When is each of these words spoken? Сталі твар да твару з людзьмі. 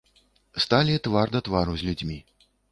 Сталі 0.65 0.95
твар 1.09 1.27
да 1.37 1.43
твару 1.51 1.79
з 1.83 1.91
людзьмі. 1.91 2.19